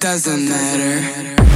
doesn't 0.00 0.48
matter. 0.48 1.49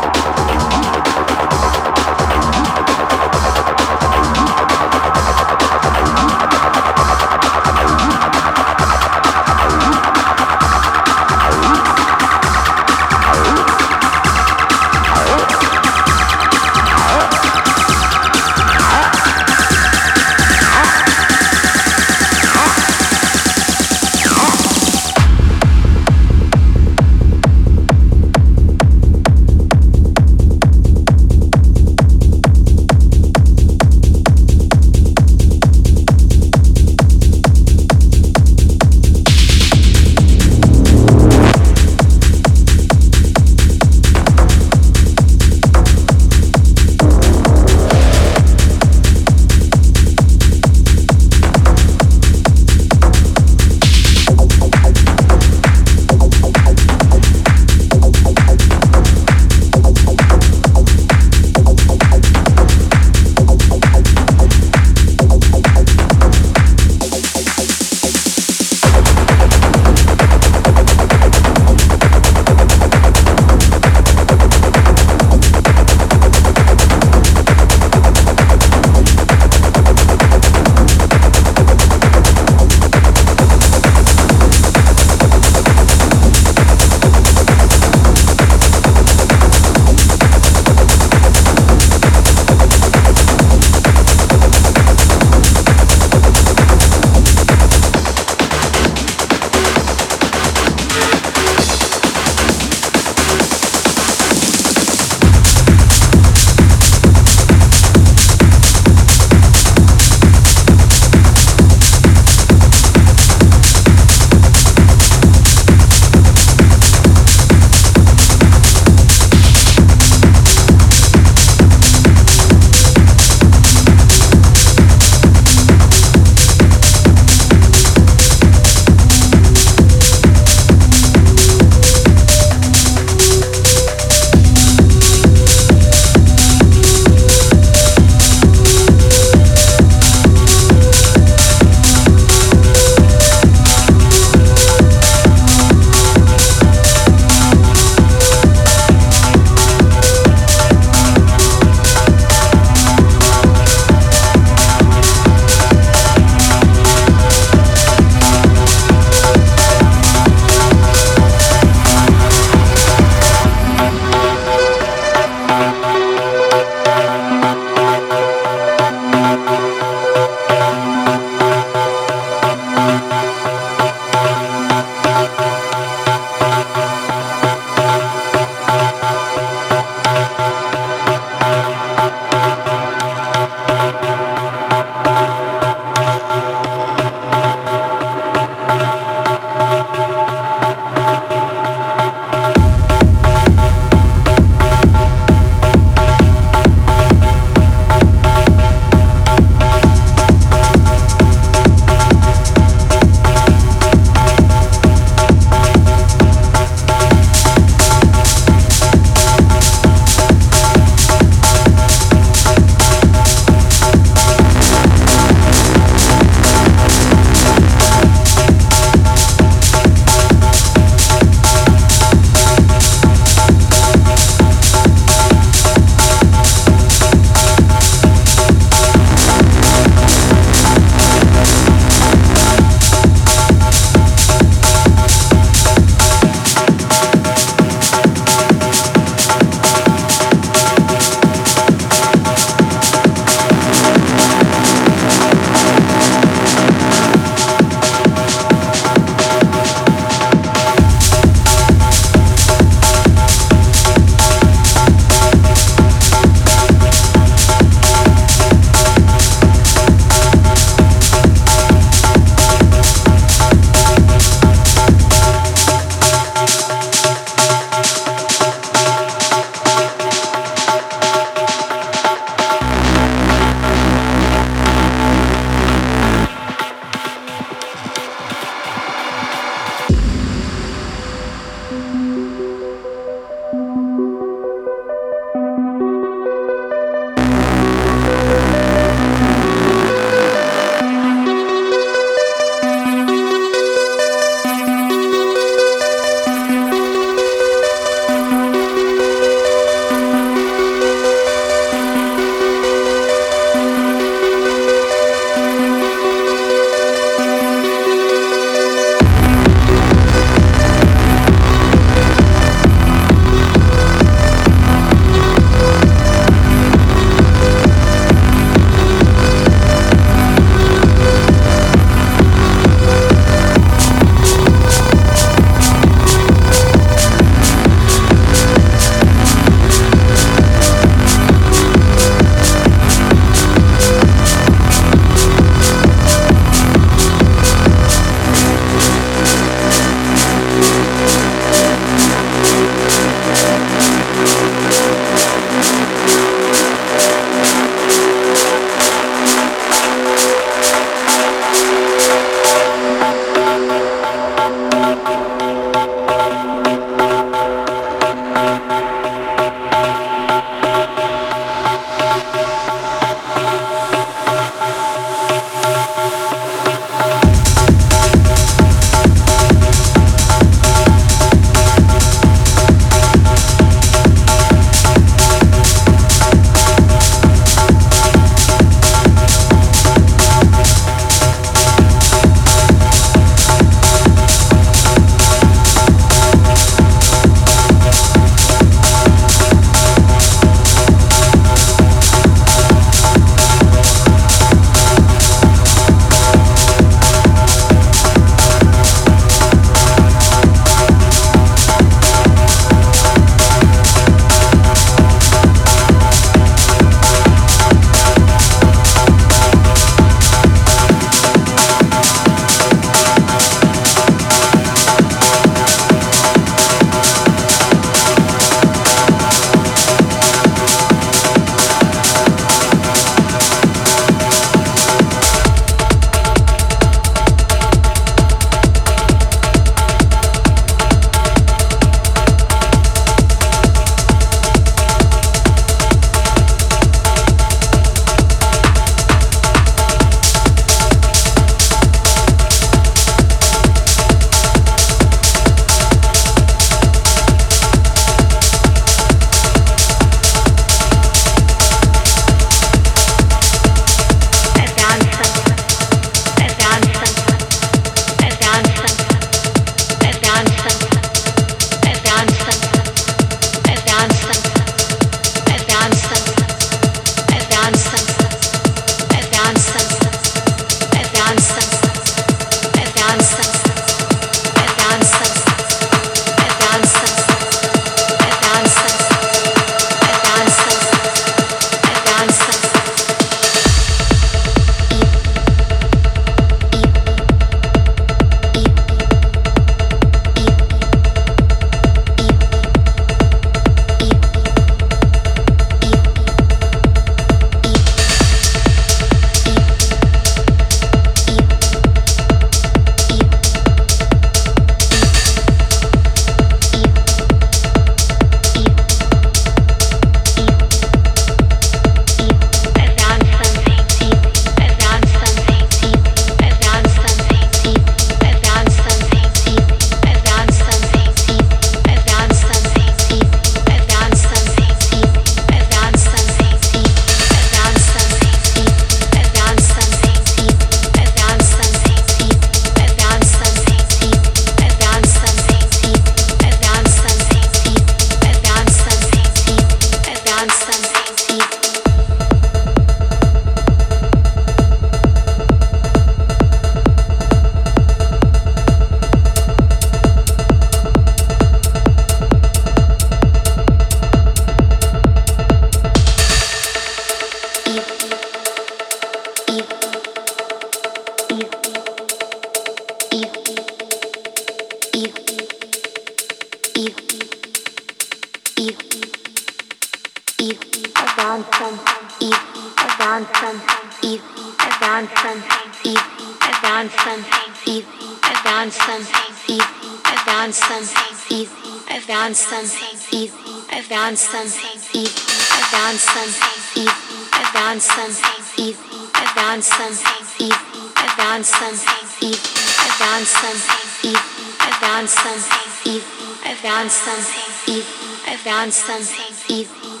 Found 582.33 582.63
something. 582.67 583.29
I 583.69 583.81
found 583.81 584.17
something. 584.17 585.03
I 585.03 585.61
found 585.67 585.99
something. 585.99 586.87
I 587.33 587.43
found 587.51 587.81
something. 587.81 588.73
I 589.13 589.25
found 589.35 589.63
something. 589.63 590.51
I 590.95 591.07
found 591.17 591.43
something. 591.43 592.35
I 592.79 592.87
found 592.99 593.25
something. 593.27 594.15
I 594.59 594.71
found 594.79 595.09
something. 595.09 596.01
I 596.45 596.55
found 596.55 596.91
something. 596.91 597.83
I 598.25 598.37
found 598.37 598.71
something. 598.73 600.00